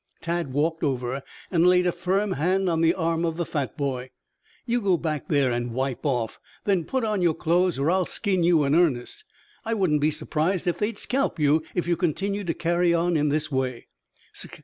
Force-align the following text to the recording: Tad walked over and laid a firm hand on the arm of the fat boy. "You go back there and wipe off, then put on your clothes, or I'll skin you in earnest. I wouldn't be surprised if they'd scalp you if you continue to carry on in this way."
Tad 0.19 0.51
walked 0.51 0.83
over 0.83 1.21
and 1.51 1.67
laid 1.67 1.85
a 1.85 1.91
firm 1.91 2.31
hand 2.31 2.67
on 2.67 2.81
the 2.81 2.95
arm 2.95 3.23
of 3.23 3.37
the 3.37 3.45
fat 3.45 3.77
boy. 3.77 4.09
"You 4.65 4.81
go 4.81 4.97
back 4.97 5.27
there 5.27 5.51
and 5.51 5.75
wipe 5.75 6.07
off, 6.07 6.39
then 6.65 6.85
put 6.85 7.03
on 7.03 7.21
your 7.21 7.35
clothes, 7.35 7.77
or 7.77 7.91
I'll 7.91 8.05
skin 8.05 8.41
you 8.43 8.63
in 8.63 8.73
earnest. 8.73 9.23
I 9.63 9.75
wouldn't 9.75 10.01
be 10.01 10.09
surprised 10.09 10.65
if 10.65 10.79
they'd 10.79 10.97
scalp 10.97 11.37
you 11.39 11.61
if 11.75 11.87
you 11.87 11.95
continue 11.95 12.43
to 12.45 12.53
carry 12.55 12.95
on 12.95 13.15
in 13.15 13.29
this 13.29 13.51
way." 13.51 13.85